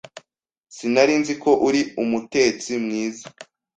Sinari 0.75 1.13
nzi 1.21 1.33
ko 1.43 1.51
uri 1.67 1.81
umutetsi 2.03 2.71
mwiza. 2.83 3.25